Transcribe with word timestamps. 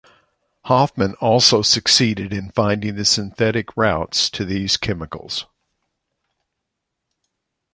Hofmann 0.63 1.13
also 1.21 1.61
succeeded 1.61 2.33
in 2.33 2.49
finding 2.53 2.95
the 2.95 3.05
synthetic 3.05 3.77
routes 3.77 4.31
to 4.31 4.43
these 4.43 4.75
chemicals. 4.75 5.45